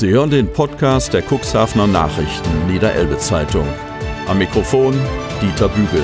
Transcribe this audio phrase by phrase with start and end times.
[0.00, 3.68] Sie hören den Podcast der Cuxhavener Nachrichten Niederelbe Zeitung.
[4.28, 4.98] Am Mikrofon
[5.42, 6.02] Dieter Bügel.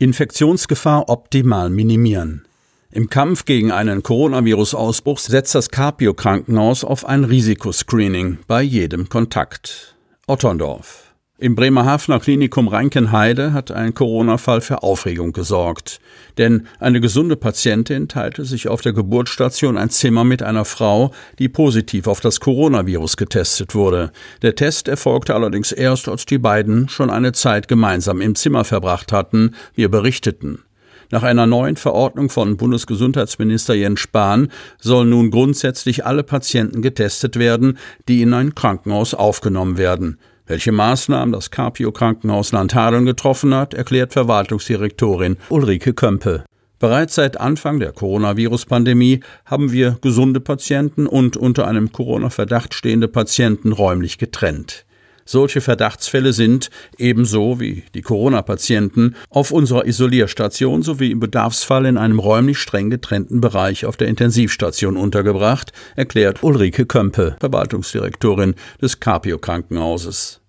[0.00, 2.48] Infektionsgefahr optimal minimieren.
[2.90, 9.94] Im Kampf gegen einen Coronavirus-Ausbruch setzt das Carpio Krankenhaus auf ein Risikoscreening bei jedem Kontakt.
[10.26, 11.13] Otterndorf.
[11.40, 15.98] Im Bremerhavener Klinikum Reinkenheide hat ein Corona-Fall für Aufregung gesorgt.
[16.38, 21.48] Denn eine gesunde Patientin teilte sich auf der Geburtsstation ein Zimmer mit einer Frau, die
[21.48, 24.12] positiv auf das Coronavirus getestet wurde.
[24.42, 29.10] Der Test erfolgte allerdings erst, als die beiden schon eine Zeit gemeinsam im Zimmer verbracht
[29.10, 30.62] hatten, wir berichteten.
[31.10, 37.76] Nach einer neuen Verordnung von Bundesgesundheitsminister Jens Spahn sollen nun grundsätzlich alle Patienten getestet werden,
[38.06, 40.18] die in ein Krankenhaus aufgenommen werden.
[40.46, 46.44] Welche Maßnahmen das Carpio Krankenhaus Landhadeln getroffen hat, erklärt Verwaltungsdirektorin Ulrike Kömpe.
[46.78, 53.72] Bereits seit Anfang der Coronavirus-Pandemie haben wir gesunde Patienten und unter einem Corona-Verdacht stehende Patienten
[53.72, 54.84] räumlich getrennt.
[55.26, 62.18] Solche Verdachtsfälle sind, ebenso wie die Corona-Patienten, auf unserer Isolierstation sowie im Bedarfsfall in einem
[62.18, 70.40] räumlich streng getrennten Bereich auf der Intensivstation untergebracht, erklärt Ulrike Kömpe, Verwaltungsdirektorin des Carpio Krankenhauses.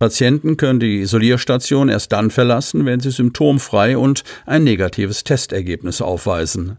[0.00, 6.78] Patienten können die Isolierstation erst dann verlassen, wenn sie symptomfrei und ein negatives Testergebnis aufweisen.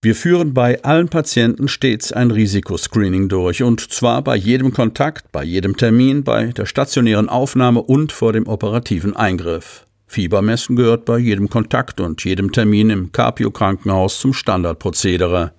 [0.00, 5.42] Wir führen bei allen Patienten stets ein Risikoscreening durch, und zwar bei jedem Kontakt, bei
[5.42, 9.86] jedem Termin, bei der stationären Aufnahme und vor dem operativen Eingriff.
[10.06, 15.50] Fiebermessen gehört bei jedem Kontakt und jedem Termin im Carpio-Krankenhaus zum Standardprozedere.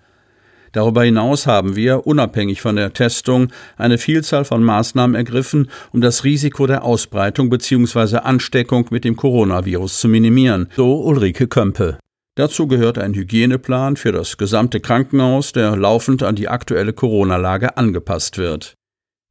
[0.72, 6.24] Darüber hinaus haben wir, unabhängig von der Testung, eine Vielzahl von Maßnahmen ergriffen, um das
[6.24, 8.20] Risiko der Ausbreitung bzw.
[8.20, 11.98] Ansteckung mit dem Coronavirus zu minimieren, so Ulrike Kömpe.
[12.40, 18.38] Dazu gehört ein Hygieneplan für das gesamte Krankenhaus, der laufend an die aktuelle Corona-Lage angepasst
[18.38, 18.76] wird.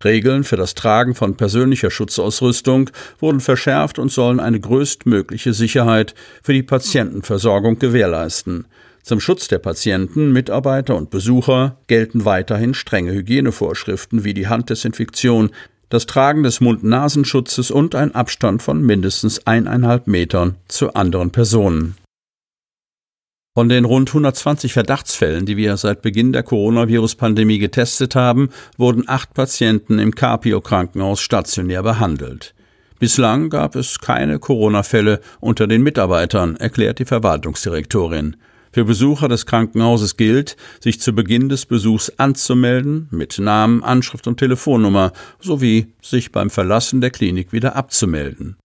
[0.04, 6.52] Regeln für das Tragen von persönlicher Schutzausrüstung wurden verschärft und sollen eine größtmögliche Sicherheit für
[6.52, 8.66] die Patientenversorgung gewährleisten.
[9.02, 15.48] Zum Schutz der Patienten, Mitarbeiter und Besucher gelten weiterhin strenge Hygienevorschriften wie die Handdesinfektion,
[15.88, 21.96] das Tragen des Mund-Nasenschutzes und ein Abstand von mindestens eineinhalb Metern zu anderen Personen.
[23.58, 29.34] Von den rund 120 Verdachtsfällen, die wir seit Beginn der Coronavirus-Pandemie getestet haben, wurden acht
[29.34, 32.54] Patienten im Carpio-Krankenhaus stationär behandelt.
[33.00, 38.36] Bislang gab es keine Corona-Fälle unter den Mitarbeitern, erklärt die Verwaltungsdirektorin.
[38.70, 44.36] Für Besucher des Krankenhauses gilt, sich zu Beginn des Besuchs anzumelden, mit Namen, Anschrift und
[44.36, 48.56] Telefonnummer, sowie sich beim Verlassen der Klinik wieder abzumelden.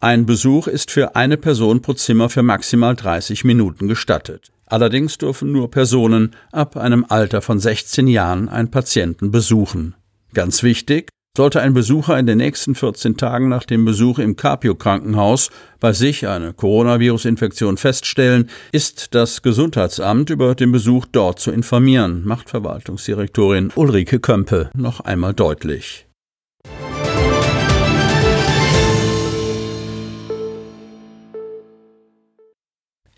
[0.00, 4.52] Ein Besuch ist für eine Person pro Zimmer für maximal 30 Minuten gestattet.
[4.66, 9.96] Allerdings dürfen nur Personen ab einem Alter von 16 Jahren einen Patienten besuchen.
[10.34, 15.50] Ganz wichtig, sollte ein Besucher in den nächsten 14 Tagen nach dem Besuch im Capio-Krankenhaus
[15.80, 22.50] bei sich eine Coronavirus-Infektion feststellen, ist das Gesundheitsamt über den Besuch dort zu informieren, macht
[22.50, 26.07] Verwaltungsdirektorin Ulrike Kömpe noch einmal deutlich.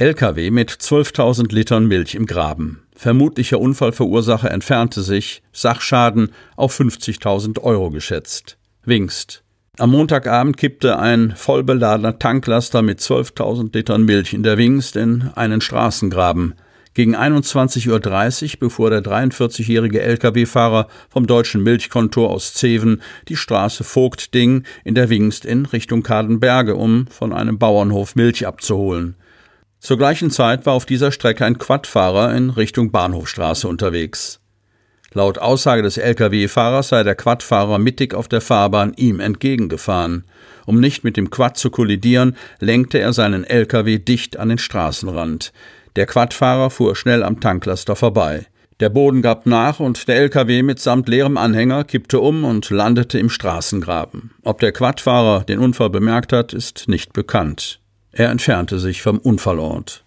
[0.00, 2.84] LKW mit 12.000 Litern Milch im Graben.
[2.97, 8.56] Vermutlicher Unfallverursacher entfernte sich, Sachschaden auf 50.000 Euro geschätzt.
[8.83, 9.43] Wingst.
[9.77, 15.61] Am Montagabend kippte ein vollbeladener Tanklaster mit 12.000 Litern Milch in der Wingst in einen
[15.61, 16.55] Straßengraben.
[16.94, 24.65] Gegen 21.30 Uhr befuhr der 43-jährige Lkw-Fahrer vom deutschen Milchkontor aus Zeven die Straße Vogtding
[24.82, 29.17] in der Wingst in Richtung Kadenberge, um von einem Bauernhof Milch abzuholen.
[29.80, 34.41] Zur gleichen Zeit war auf dieser Strecke ein Quadfahrer in Richtung Bahnhofstraße unterwegs.
[35.12, 40.24] Laut Aussage des Lkw-Fahrers sei der Quadfahrer mittig auf der Fahrbahn ihm entgegengefahren.
[40.66, 45.52] Um nicht mit dem Quad zu kollidieren, lenkte er seinen Lkw dicht an den Straßenrand.
[45.96, 48.46] Der Quadfahrer fuhr schnell am Tanklaster vorbei.
[48.78, 53.31] Der Boden gab nach und der LKW mitsamt leerem Anhänger kippte um und landete im
[53.31, 54.31] Straßengraben.
[54.43, 57.80] Ob der Quadfahrer den Unfall bemerkt hat, ist nicht bekannt.
[58.12, 60.04] Er entfernte sich vom Unfallort.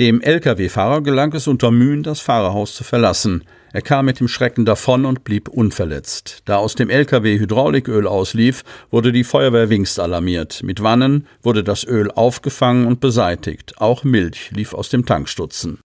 [0.00, 3.44] Dem Lkw-Fahrer gelang es unter Mühen, das Fahrerhaus zu verlassen.
[3.72, 6.42] Er kam mit dem Schrecken davon und blieb unverletzt.
[6.46, 10.64] Da aus dem Lkw Hydrauliköl auslief, wurde die Feuerwehr Wingst alarmiert.
[10.64, 13.80] Mit Wannen wurde das Öl aufgefangen und beseitigt.
[13.80, 15.78] Auch Milch lief aus dem Tankstutzen.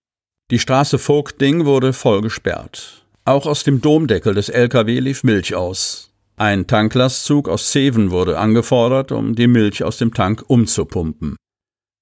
[0.49, 3.05] Die Straße Vogtding wurde voll gesperrt.
[3.25, 6.09] Auch aus dem Domdeckel des Lkw lief Milch aus.
[6.35, 11.35] Ein Tanklastzug aus Zeven wurde angefordert, um die Milch aus dem Tank umzupumpen.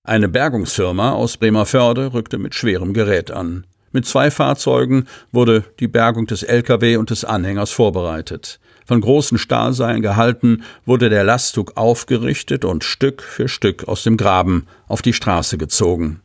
[0.08, 3.66] Eine Bergungsfirma aus Bremerförde rückte mit schwerem Gerät an.
[3.92, 8.62] Mit zwei Fahrzeugen wurde die Bergung des Lkw und des Anhängers vorbereitet.
[8.86, 14.68] Von großen Stahlseilen gehalten, wurde der Lastzug aufgerichtet und Stück für Stück aus dem Graben
[14.88, 16.22] auf die Straße gezogen.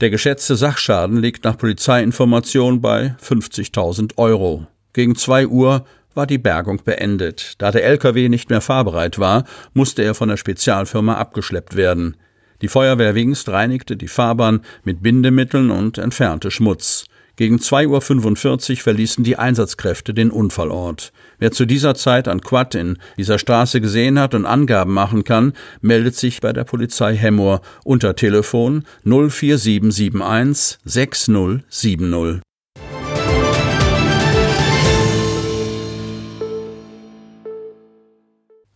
[0.00, 4.66] Der geschätzte Sachschaden liegt nach Polizeiinformation bei 50.000 Euro.
[4.92, 7.54] Gegen zwei Uhr war die Bergung beendet.
[7.58, 12.16] Da der LKW nicht mehr fahrbereit war, musste er von der Spezialfirma abgeschleppt werden.
[12.62, 17.04] Die Feuerwehr Wingst reinigte die Fahrbahn mit Bindemitteln und entfernte Schmutz.
[17.34, 21.12] Gegen 2.45 Uhr verließen die Einsatzkräfte den Unfallort.
[21.38, 25.54] Wer zu dieser Zeit an Quad in dieser Straße gesehen hat und Angaben machen kann,
[25.80, 32.42] meldet sich bei der Polizei Hemmoor unter Telefon 04771 6070.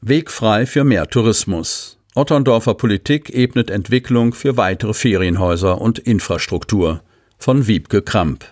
[0.00, 1.97] Weg frei für mehr Tourismus.
[2.16, 7.02] Otterndorfer Politik ebnet Entwicklung für weitere Ferienhäuser und Infrastruktur.
[7.36, 8.46] Von Wiebke Kramp.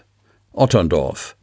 [0.53, 1.39] Otterndorf.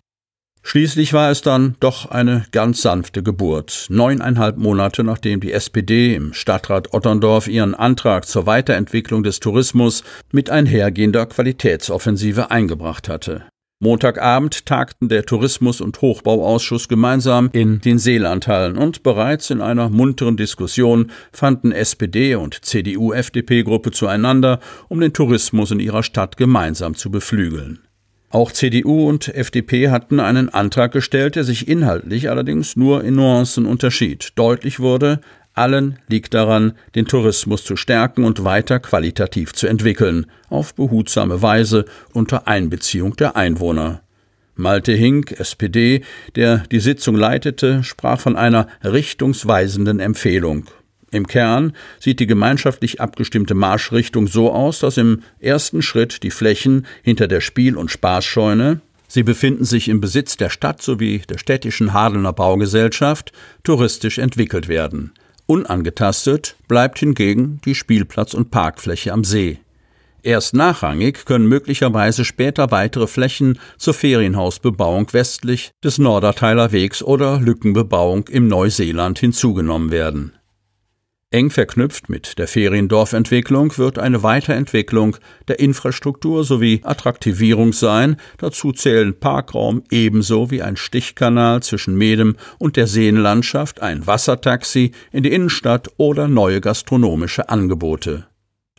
[0.61, 3.87] Schließlich war es dann doch eine ganz sanfte Geburt.
[3.89, 10.51] Neuneinhalb Monate nachdem die SPD im Stadtrat Otterndorf ihren Antrag zur Weiterentwicklung des Tourismus mit
[10.51, 13.45] einhergehender Qualitätsoffensive eingebracht hatte.
[13.83, 20.37] Montagabend tagten der Tourismus- und Hochbauausschuss gemeinsam in den Seelandhallen und bereits in einer munteren
[20.37, 27.79] Diskussion fanden SPD und CDU-FDP-Gruppe zueinander, um den Tourismus in ihrer Stadt gemeinsam zu beflügeln.
[28.29, 33.65] Auch CDU und FDP hatten einen Antrag gestellt, der sich inhaltlich allerdings nur in Nuancen
[33.65, 34.33] unterschied.
[34.35, 35.21] Deutlich wurde,
[35.53, 41.85] allen liegt daran, den Tourismus zu stärken und weiter qualitativ zu entwickeln, auf behutsame Weise
[42.13, 44.01] unter Einbeziehung der Einwohner.
[44.55, 46.03] Malte Hink, SPD,
[46.35, 50.65] der die Sitzung leitete, sprach von einer richtungsweisenden Empfehlung.
[51.11, 56.85] Im Kern sieht die gemeinschaftlich abgestimmte Marschrichtung so aus, dass im ersten Schritt die Flächen
[57.03, 61.91] hinter der Spiel- und Spaßscheune, sie befinden sich im Besitz der Stadt sowie der städtischen
[61.91, 63.33] Hadelner Baugesellschaft,
[63.63, 65.11] touristisch entwickelt werden.
[65.51, 69.59] Unangetastet bleibt hingegen die Spielplatz- und Parkfläche am See.
[70.23, 78.29] Erst nachrangig können möglicherweise später weitere Flächen zur Ferienhausbebauung westlich des Norderteiler Wegs oder Lückenbebauung
[78.29, 80.31] im Neuseeland hinzugenommen werden.
[81.33, 85.15] Eng verknüpft mit der Feriendorfentwicklung wird eine Weiterentwicklung
[85.47, 88.17] der Infrastruktur sowie Attraktivierung sein.
[88.37, 95.23] Dazu zählen Parkraum ebenso wie ein Stichkanal zwischen Medem und der Seenlandschaft, ein Wassertaxi in
[95.23, 98.25] die Innenstadt oder neue gastronomische Angebote.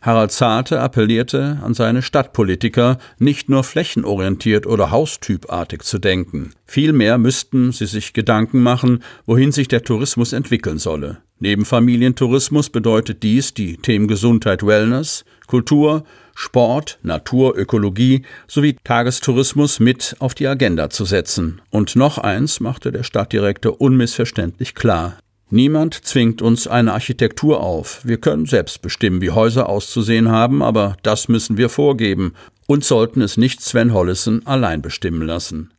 [0.03, 6.51] Harald Zarte appellierte an seine Stadtpolitiker, nicht nur flächenorientiert oder haustypartig zu denken.
[6.65, 11.19] Vielmehr müssten sie sich Gedanken machen, wohin sich der Tourismus entwickeln solle.
[11.39, 16.03] Neben Familientourismus bedeutet dies die Themen Gesundheit, Wellness, Kultur,
[16.35, 21.61] Sport, Natur, Ökologie sowie Tagestourismus mit auf die Agenda zu setzen.
[21.69, 25.17] Und noch eins machte der Stadtdirektor unmissverständlich klar.
[25.49, 28.01] Niemand zwingt uns eine Architektur auf.
[28.03, 32.33] Wir können selbst bestimmen, wie Häuser auszusehen haben, aber das müssen wir vorgeben
[32.65, 35.73] und sollten es nicht Sven Hollison allein bestimmen lassen.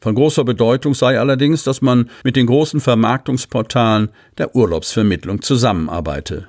[0.00, 4.08] Von großer Bedeutung sei allerdings, dass man mit den großen Vermarktungsportalen
[4.38, 6.48] der Urlaubsvermittlung zusammenarbeite.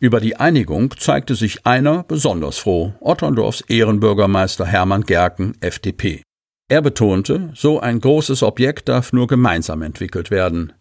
[0.00, 6.22] Über die Einigung zeigte sich einer besonders froh, Otterndorfs Ehrenbürgermeister Hermann Gerken, FDP.
[6.68, 10.74] Er betonte, so ein großes Objekt darf nur gemeinsam entwickelt werden.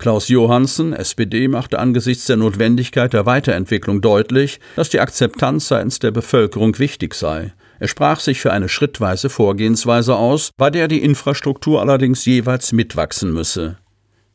[0.00, 6.10] Klaus Johansen, SPD, machte angesichts der Notwendigkeit der Weiterentwicklung deutlich, dass die Akzeptanz seitens der
[6.10, 7.52] Bevölkerung wichtig sei.
[7.80, 13.34] Er sprach sich für eine schrittweise Vorgehensweise aus, bei der die Infrastruktur allerdings jeweils mitwachsen
[13.34, 13.76] müsse.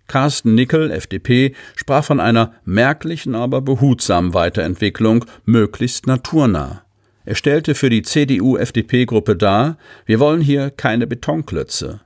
[0.08, 6.84] Carsten Nickel, FDP, sprach von einer merklichen, aber behutsamen Weiterentwicklung, möglichst naturnah.
[7.26, 12.02] Er stellte für die CDU-FDP-Gruppe dar, wir wollen hier keine Betonklötze.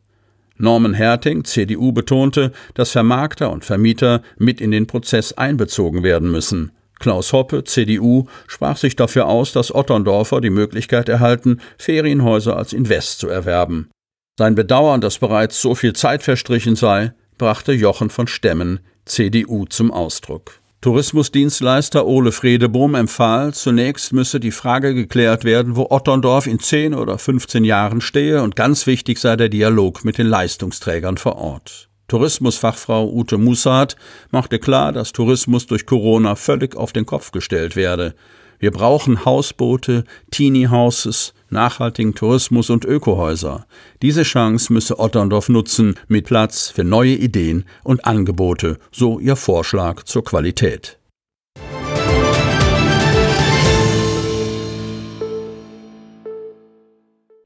[0.59, 6.71] Norman Herting, CDU, betonte, dass Vermarkter und Vermieter mit in den Prozess einbezogen werden müssen.
[6.99, 13.19] Klaus Hoppe, CDU, sprach sich dafür aus, dass Otterndorfer die Möglichkeit erhalten, Ferienhäuser als Invest
[13.19, 13.89] zu erwerben.
[14.37, 19.91] Sein Bedauern, dass bereits so viel Zeit verstrichen sei, brachte Jochen von Stemmen, CDU, zum
[19.91, 20.59] Ausdruck.
[20.81, 27.17] Tourismusdienstleister Ole Fredebohm empfahl, zunächst müsse die Frage geklärt werden, wo Otterndorf in 10 oder
[27.17, 31.89] 15 Jahren stehe und ganz wichtig sei der Dialog mit den Leistungsträgern vor Ort.
[32.07, 33.97] Tourismusfachfrau Ute Mussart
[34.31, 38.15] machte klar, dass Tourismus durch Corona völlig auf den Kopf gestellt werde.
[38.59, 43.65] Wir brauchen Hausboote, Teenie Houses, nachhaltigen Tourismus und Ökohäuser.
[44.01, 50.03] Diese Chance müsse Otterndorf nutzen mit Platz für neue Ideen und Angebote, so ihr Vorschlag
[50.03, 50.99] zur Qualität.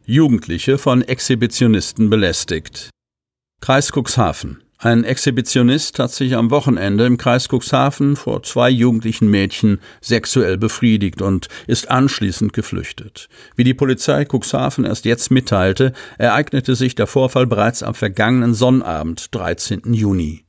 [0.06, 2.90] Jugendliche von Exhibitionisten belästigt.
[3.62, 4.63] Kreis Cuxhaven.
[4.84, 11.22] Ein Exhibitionist hat sich am Wochenende im Kreis Cuxhaven vor zwei jugendlichen Mädchen sexuell befriedigt
[11.22, 13.30] und ist anschließend geflüchtet.
[13.56, 19.34] Wie die Polizei Cuxhaven erst jetzt mitteilte, ereignete sich der Vorfall bereits am vergangenen Sonnabend,
[19.34, 19.94] 13.
[19.94, 20.44] Juni.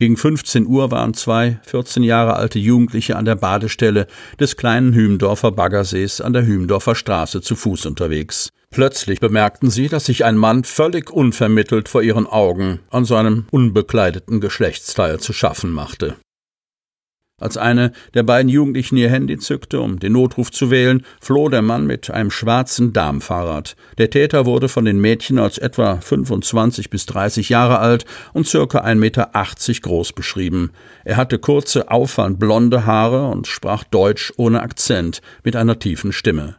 [0.00, 4.08] Gegen 15 Uhr waren zwei 14 Jahre alte Jugendliche an der Badestelle
[4.40, 8.50] des kleinen Hümdorfer Baggersees an der Hümdorfer Straße zu Fuß unterwegs.
[8.70, 14.40] Plötzlich bemerkten sie, dass sich ein Mann völlig unvermittelt vor ihren Augen an seinem unbekleideten
[14.40, 16.16] Geschlechtsteil zu schaffen machte.
[17.44, 21.60] Als eine der beiden Jugendlichen ihr Handy zückte, um den Notruf zu wählen, floh der
[21.60, 23.76] Mann mit einem schwarzen Darmfahrrad.
[23.98, 28.78] Der Täter wurde von den Mädchen als etwa 25 bis 30 Jahre alt und circa
[28.78, 29.30] 1,80 Meter
[29.82, 30.70] groß beschrieben.
[31.04, 36.56] Er hatte kurze, auffallend blonde Haare und sprach Deutsch ohne Akzent mit einer tiefen Stimme.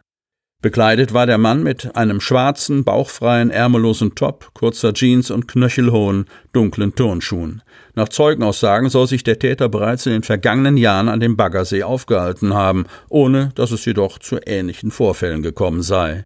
[0.62, 6.94] Bekleidet war der Mann mit einem schwarzen, bauchfreien, ärmellosen Top, kurzer Jeans und knöchelhohen, dunklen
[6.94, 7.62] Turnschuhen.
[7.94, 12.54] Nach Zeugenaussagen soll sich der Täter bereits in den vergangenen Jahren an dem Baggersee aufgehalten
[12.54, 16.24] haben, ohne dass es jedoch zu ähnlichen Vorfällen gekommen sei.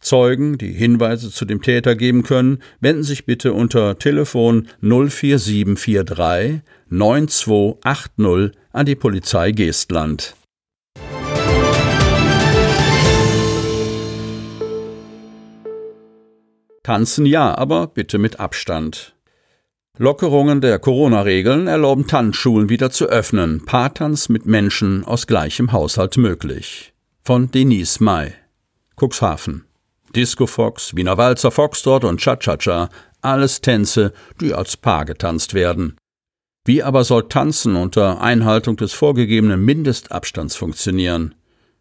[0.00, 8.58] Zeugen, die Hinweise zu dem Täter geben können, wenden sich bitte unter Telefon 04743 9280
[8.72, 10.34] an die Polizei Geestland.
[16.84, 19.16] Tanzen ja, aber bitte mit Abstand.
[19.96, 23.64] Lockerungen der Corona-Regeln erlauben Tanzschulen wieder zu öffnen.
[23.64, 26.92] Paartanz mit Menschen aus gleichem Haushalt möglich.
[27.22, 28.34] Von Denise May.
[29.00, 29.64] Cuxhaven.
[30.14, 32.90] Disco Fox, Wiener Walzer, Foxtrot und Cha-Cha-Cha.
[33.22, 34.12] Alles Tänze,
[34.42, 35.96] die als Paar getanzt werden.
[36.66, 41.34] Wie aber soll Tanzen unter Einhaltung des vorgegebenen Mindestabstands funktionieren?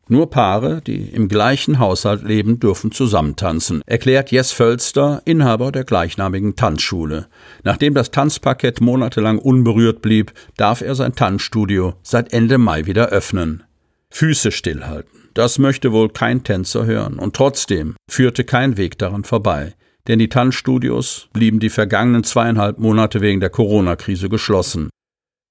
[0.10, 6.58] Nur Paare, die im gleichen Haushalt leben, dürfen zusammentanzen, erklärt Jess Völster, Inhaber der gleichnamigen
[6.58, 7.28] Tanzschule.
[7.64, 13.64] Nachdem das Tanzparkett monatelang unberührt blieb, darf er sein Tanzstudio seit Ende Mai wieder öffnen.
[14.10, 15.30] Füße stillhalten.
[15.34, 19.74] Das möchte wohl kein Tänzer hören, und trotzdem führte kein Weg daran vorbei,
[20.08, 24.90] denn die Tanzstudios blieben die vergangenen zweieinhalb Monate wegen der Corona-Krise geschlossen.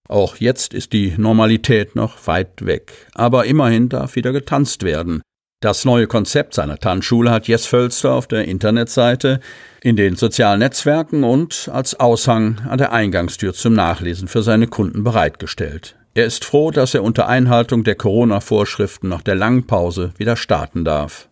[0.08, 5.22] Auch jetzt ist die Normalität noch weit weg, aber immerhin darf wieder getanzt werden.
[5.60, 9.38] Das neue Konzept seiner Tanzschule hat Jess Völster auf der Internetseite,
[9.80, 15.04] in den sozialen Netzwerken und als Aushang an der Eingangstür zum Nachlesen für seine Kunden
[15.04, 15.96] bereitgestellt.
[16.14, 20.84] Er ist froh, dass er unter Einhaltung der Corona-Vorschriften nach der langen Pause wieder starten
[20.84, 21.28] darf.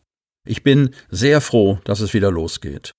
[0.47, 2.93] Ich bin sehr froh, dass es wieder losgeht.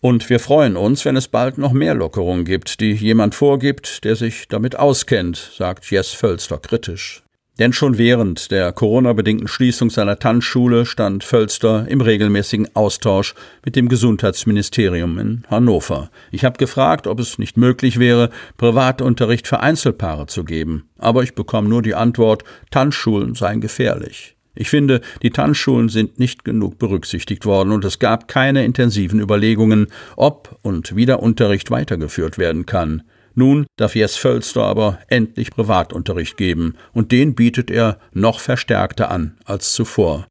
[0.00, 4.14] Und wir freuen uns, wenn es bald noch mehr Lockerungen gibt, die jemand vorgibt, der
[4.14, 7.22] sich damit auskennt, sagt Jess Völster kritisch.
[7.58, 13.34] Denn schon während der Corona-bedingten Schließung seiner Tanzschule stand Völster im regelmäßigen Austausch
[13.64, 16.10] mit dem Gesundheitsministerium in Hannover.
[16.30, 20.90] Ich habe gefragt, ob es nicht möglich wäre, Privatunterricht für Einzelpaare zu geben.
[20.98, 24.35] Aber ich bekomme nur die Antwort, Tanzschulen seien gefährlich.
[24.56, 29.88] Ich finde, die Tanzschulen sind nicht genug berücksichtigt worden und es gab keine intensiven Überlegungen,
[30.16, 33.02] ob und wie der Unterricht weitergeführt werden kann.
[33.34, 39.36] Nun darf Jess Völster aber endlich Privatunterricht geben, und den bietet er noch verstärkter an
[39.44, 40.26] als zuvor.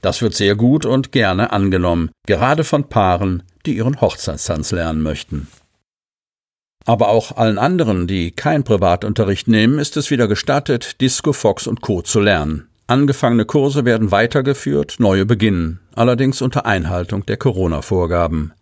[0.00, 5.48] Das wird sehr gut und gerne angenommen, gerade von Paaren, die ihren Hochzeitstanz lernen möchten.
[6.86, 11.82] Aber auch allen anderen, die kein Privatunterricht nehmen, ist es wieder gestattet, Disco Fox und
[11.82, 12.00] Co.
[12.00, 12.68] zu lernen.
[12.88, 18.52] Angefangene Kurse werden weitergeführt, neue beginnen, allerdings unter Einhaltung der Corona-Vorgaben.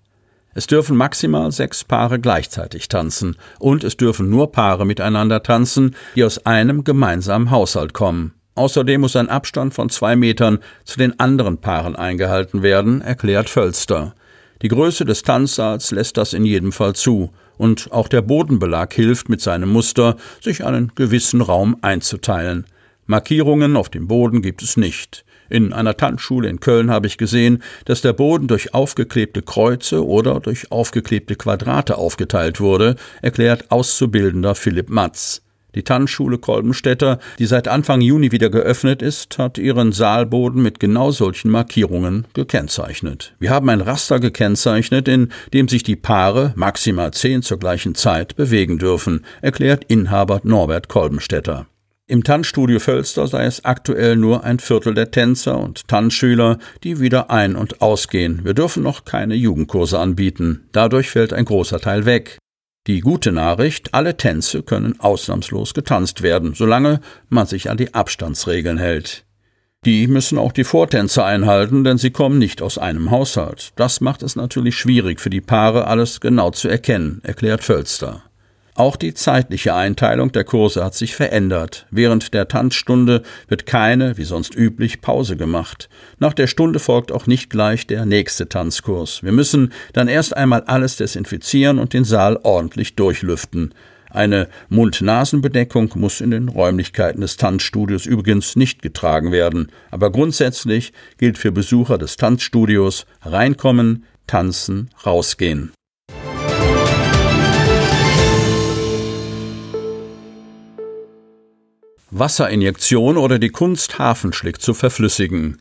[0.55, 6.25] Es dürfen maximal sechs Paare gleichzeitig tanzen und es dürfen nur Paare miteinander tanzen, die
[6.25, 8.33] aus einem gemeinsamen Haushalt kommen.
[8.55, 14.15] Außerdem muss ein Abstand von zwei Metern zu den anderen Paaren eingehalten werden, erklärt Völster.
[14.63, 19.29] Die Größe des Tanzsaals lässt das in jedem Fall zu, und auch der Bodenbelag hilft
[19.29, 22.65] mit seinem Muster, sich einen gewissen Raum einzuteilen.
[23.07, 25.25] Markierungen auf dem Boden gibt es nicht.
[25.51, 30.41] In einer Tanzschule in Köln habe ich gesehen, dass der Boden durch aufgeklebte Kreuze oder
[30.41, 35.43] durch aufgeklebte Quadrate aufgeteilt wurde, erklärt Auszubildender Philipp Matz.
[35.75, 41.11] Die Tanzschule Kolbenstädter, die seit Anfang Juni wieder geöffnet ist, hat ihren Saalboden mit genau
[41.11, 43.35] solchen Markierungen gekennzeichnet.
[43.41, 48.37] Wir haben ein Raster gekennzeichnet, in dem sich die Paare maximal zehn zur gleichen Zeit
[48.37, 51.67] bewegen dürfen, erklärt Inhaber Norbert Kolbenstädter.
[52.07, 57.31] Im Tanzstudio Völster sei es aktuell nur ein Viertel der Tänzer und Tanzschüler, die wieder
[57.31, 58.45] ein- und ausgehen.
[58.45, 60.69] Wir dürfen noch keine Jugendkurse anbieten.
[60.73, 62.37] Dadurch fällt ein großer Teil weg.
[62.87, 68.77] Die gute Nachricht, alle Tänze können ausnahmslos getanzt werden, solange man sich an die Abstandsregeln
[68.77, 69.25] hält.
[69.87, 73.73] Die müssen auch die Vortänze einhalten, denn sie kommen nicht aus einem Haushalt.
[73.77, 78.23] Das macht es natürlich schwierig für die Paare, alles genau zu erkennen, erklärt Völster.
[78.77, 81.87] Auch die zeitliche Einteilung der Kurse hat sich verändert.
[81.93, 85.89] Während der Tanzstunde wird keine, wie sonst üblich, Pause gemacht.
[86.19, 89.23] Nach der Stunde folgt auch nicht gleich der nächste Tanzkurs.
[89.23, 93.73] Wir müssen dann erst einmal alles desinfizieren und den Saal ordentlich durchlüften.
[94.11, 101.39] Eine Mund-Nasen-Bedeckung muss in den Räumlichkeiten des Tanzstudios übrigens nicht getragen werden, aber grundsätzlich gilt
[101.39, 105.73] für Besucher des Tanzstudios reinkommen, tanzen, rausgehen.
[112.17, 115.61] Wasserinjektion oder die Kunst, Hafenschlick zu verflüssigen.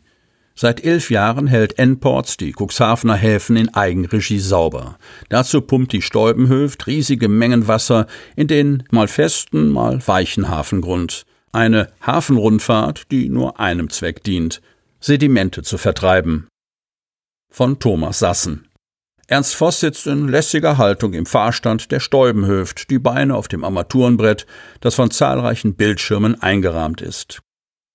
[0.54, 5.00] Seit elf Jahren hält Enports die Cuxhavener Häfen in Eigenregie sauber.
[5.30, 8.06] Dazu pumpt die Stäubenhöft riesige Mengen Wasser
[8.36, 11.26] in den mal festen, mal weichen Hafengrund.
[11.52, 14.62] Eine Hafenrundfahrt, die nur einem Zweck dient,
[15.00, 16.48] Sedimente zu vertreiben.
[17.50, 18.68] Von Thomas Sassen
[19.28, 24.46] Ernst Voss sitzt in lässiger Haltung im Fahrstand der Stäubenhöft, die Beine auf dem Armaturenbrett,
[24.82, 27.42] das von zahlreichen Bildschirmen eingerahmt ist.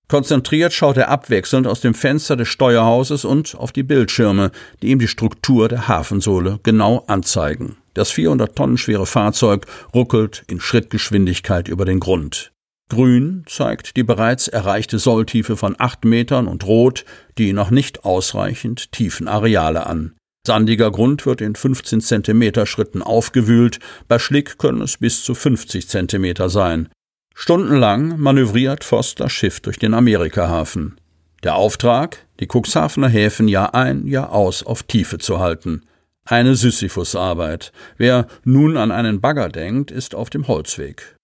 [0.07, 4.49] Konzentriert schaut er abwechselnd aus dem Fenster des Steuerhauses und auf die Bildschirme,
[4.81, 7.77] die ihm die Struktur der Hafensohle genau anzeigen.
[7.93, 12.51] Das 400 Tonnen schwere Fahrzeug ruckelt in Schrittgeschwindigkeit über den Grund.
[12.89, 17.05] Grün zeigt die bereits erreichte Solltiefe von acht Metern und Rot
[17.37, 20.15] die noch nicht ausreichend tiefen Areale an.
[20.49, 23.77] Sandiger Grund wird in 15 Zentimeter Schritten aufgewühlt,
[24.07, 26.89] bei Schlick können es bis zu 50 Zentimeter sein.
[27.35, 30.95] Stundenlang manövriert Voss das Schiff durch den Amerikahafen.
[31.43, 35.83] Der Auftrag, die Cuxhavener Häfen Jahr ein, Jahr aus auf Tiefe zu halten.
[36.25, 37.71] Eine Sisyphusarbeit.
[37.97, 41.15] Wer nun an einen Bagger denkt, ist auf dem Holzweg.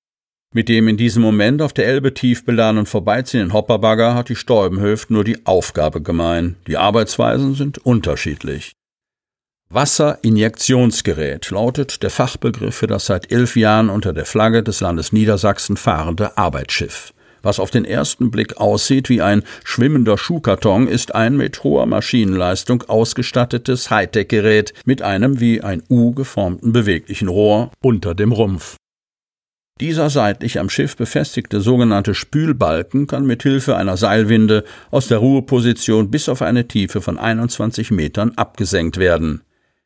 [0.53, 5.09] Mit dem in diesem Moment auf der Elbe tief beladenen vorbeiziehenden Hopperbagger hat die Stäubenhöft
[5.09, 6.57] nur die Aufgabe gemein.
[6.67, 8.75] Die Arbeitsweisen sind unterschiedlich.
[9.75, 15.75] Wasserinjektionsgerät lautet der Fachbegriff für das seit elf Jahren unter der Flagge des Landes Niedersachsen
[15.75, 17.13] fahrende Arbeitsschiff.
[17.41, 22.83] Was auf den ersten Blick aussieht wie ein schwimmender Schuhkarton, ist ein mit hoher Maschinenleistung
[22.83, 28.77] ausgestattetes Hightech-Gerät mit einem wie ein U geformten beweglichen Rohr unter dem Rumpf.
[29.81, 36.11] Dieser seitlich am Schiff befestigte sogenannte Spülbalken kann mit Hilfe einer Seilwinde aus der Ruheposition
[36.11, 39.41] bis auf eine Tiefe von 21 Metern abgesenkt werden.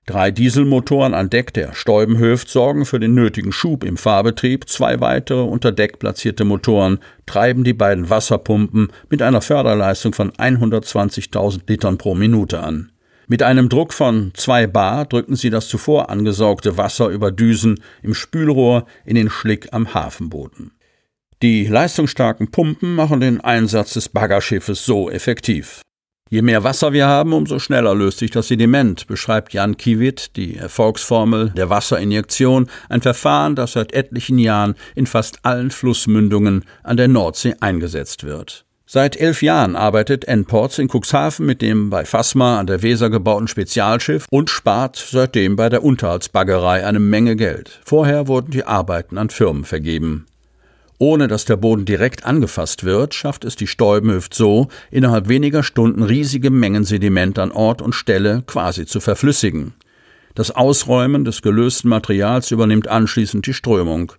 [0.10, 5.42] Drei Dieselmotoren an Deck der Stäubenhöft sorgen für den nötigen Schub im Fahrbetrieb, zwei weitere
[5.42, 12.16] unter Deck platzierte Motoren treiben die beiden Wasserpumpen mit einer Förderleistung von 120.000 Litern pro
[12.16, 12.92] Minute an.
[13.28, 18.16] Mit einem Druck von zwei Bar drücken sie das zuvor angesaugte Wasser über Düsen im
[18.16, 20.72] Spülrohr in den Schlick am Hafenboden.
[21.44, 25.84] Die leistungsstarken Pumpen machen den Einsatz des Baggerschiffes so effektiv.
[26.32, 30.58] Je mehr Wasser wir haben, umso schneller löst sich das Sediment, beschreibt Jan Kiewit die
[30.58, 37.08] Erfolgsformel der Wasserinjektion, ein Verfahren, das seit etlichen Jahren in fast allen Flussmündungen an der
[37.08, 38.64] Nordsee eingesetzt wird.
[38.86, 43.48] Seit elf Jahren arbeitet N-Ports in Cuxhaven mit dem bei Fasma an der Weser gebauten
[43.48, 47.80] Spezialschiff und spart seitdem bei der Unterhaltsbaggerei eine Menge Geld.
[47.86, 50.28] Vorher wurden die Arbeiten an Firmen vergeben.
[51.02, 56.04] Ohne dass der Boden direkt angefasst wird, schafft es die Stäubenhüft so, innerhalb weniger Stunden
[56.04, 59.74] riesige Mengen Sediment an Ort und Stelle quasi zu verflüssigen.
[60.36, 64.12] Das Ausräumen des gelösten Materials übernimmt anschließend die Strömung.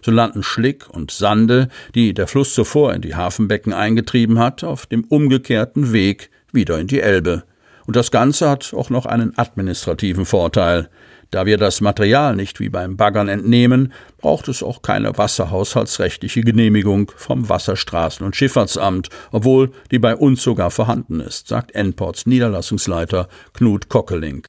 [0.00, 4.86] So landen Schlick und Sande, die der Fluss zuvor in die Hafenbecken eingetrieben hat, auf
[4.86, 7.42] dem umgekehrten Weg wieder in die Elbe.
[7.86, 10.88] Und das Ganze hat auch noch einen administrativen Vorteil.
[11.30, 17.12] Da wir das Material nicht wie beim Baggern entnehmen, braucht es auch keine wasserhaushaltsrechtliche Genehmigung
[17.16, 23.90] vom Wasserstraßen- und Schifffahrtsamt, obwohl die bei uns sogar vorhanden ist, sagt Enports Niederlassungsleiter Knut
[23.90, 24.46] Kockeling.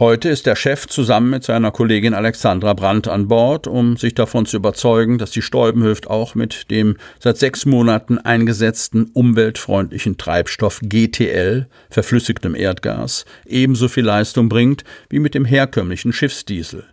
[0.00, 4.44] Heute ist der Chef zusammen mit seiner Kollegin Alexandra Brandt an Bord, um sich davon
[4.44, 11.68] zu überzeugen, dass die Stäubenhöft auch mit dem seit sechs Monaten eingesetzten umweltfreundlichen Treibstoff GTL,
[11.90, 16.86] verflüssigtem Erdgas, ebenso viel Leistung bringt wie mit dem herkömmlichen Schiffsdiesel.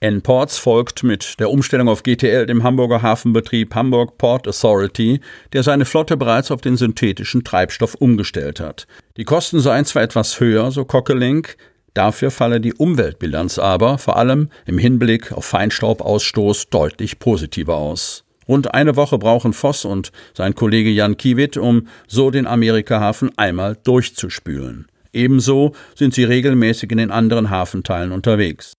[0.00, 5.20] N-Ports folgt mit der Umstellung auf GTL dem Hamburger Hafenbetrieb Hamburg Port Authority,
[5.52, 8.86] der seine Flotte bereits auf den synthetischen Treibstoff umgestellt hat.
[9.18, 11.58] Die Kosten seien zwar etwas höher, so Cockelink,
[11.96, 18.24] Dafür falle die Umweltbilanz aber, vor allem im Hinblick auf Feinstaubausstoß, deutlich positiver aus.
[18.46, 23.78] Rund eine Woche brauchen Voss und sein Kollege Jan Kiewit, um so den Amerikahafen einmal
[23.82, 24.88] durchzuspülen.
[25.14, 28.74] Ebenso sind sie regelmäßig in den anderen Hafenteilen unterwegs.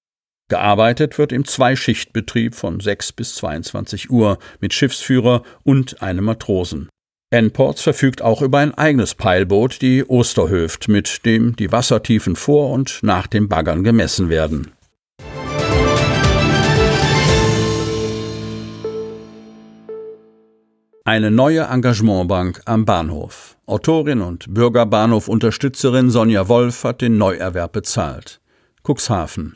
[0.48, 6.88] Gearbeitet wird im Zweischichtbetrieb von 6 bis 22 Uhr mit Schiffsführer und einem Matrosen.
[7.30, 13.00] N-Ports verfügt auch über ein eigenes Peilboot, die Osterhöft, mit dem die Wassertiefen vor und
[13.02, 14.72] nach dem Baggern gemessen werden.
[21.04, 23.58] Eine neue Engagementbank am Bahnhof.
[23.66, 28.40] Autorin und Bürgerbahnhof-Unterstützerin Sonja Wolf hat den Neuerwerb bezahlt.
[28.88, 29.54] Cuxhaven.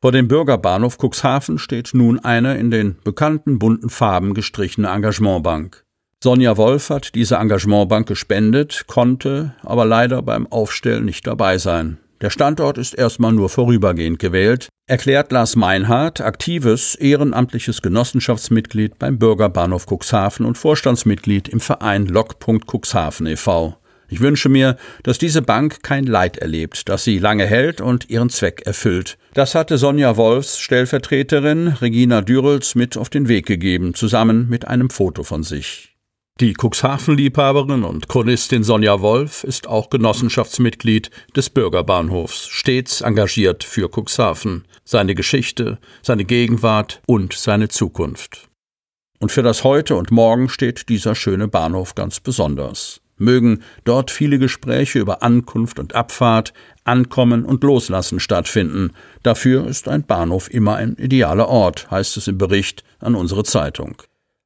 [0.00, 5.81] Vor dem Bürgerbahnhof Cuxhaven steht nun eine in den bekannten bunten Farben gestrichene Engagementbank.
[6.22, 11.98] Sonja Wolf hat diese Engagementbank gespendet, konnte aber leider beim Aufstellen nicht dabei sein.
[12.20, 19.86] Der Standort ist erstmal nur vorübergehend gewählt, erklärt Lars Meinhardt, aktives ehrenamtliches Genossenschaftsmitglied beim Bürgerbahnhof
[19.90, 22.36] Cuxhaven und Vorstandsmitglied im Verein Lok.
[22.72, 23.76] Cuxhaven e.V.
[24.08, 28.30] Ich wünsche mir, dass diese Bank kein Leid erlebt, dass sie lange hält und ihren
[28.30, 29.18] Zweck erfüllt.
[29.34, 34.88] Das hatte Sonja Wolfs Stellvertreterin Regina Dürels mit auf den Weg gegeben, zusammen mit einem
[34.88, 35.91] Foto von sich.
[36.40, 44.64] Die Cuxhaven-Liebhaberin und Chronistin Sonja Wolf ist auch Genossenschaftsmitglied des Bürgerbahnhofs, stets engagiert für Cuxhaven,
[44.82, 48.48] seine Geschichte, seine Gegenwart und seine Zukunft.
[49.20, 53.00] Und für das Heute und Morgen steht dieser schöne Bahnhof ganz besonders.
[53.18, 58.94] Mögen dort viele Gespräche über Ankunft und Abfahrt, Ankommen und Loslassen stattfinden.
[59.22, 64.02] Dafür ist ein Bahnhof immer ein idealer Ort, heißt es im Bericht an unsere Zeitung.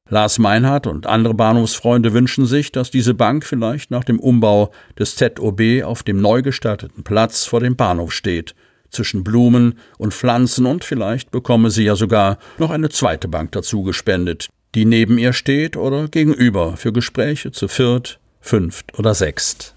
[0.09, 5.15] Lars Meinhardt und andere Bahnhofsfreunde wünschen sich, dass diese Bank vielleicht nach dem Umbau des
[5.15, 8.55] ZOB auf dem neu gestalteten Platz vor dem Bahnhof steht,
[8.89, 13.83] zwischen Blumen und Pflanzen und vielleicht bekomme sie ja sogar noch eine zweite Bank dazu
[13.83, 19.76] gespendet, die neben ihr steht oder gegenüber für Gespräche zu viert, fünft oder sechst.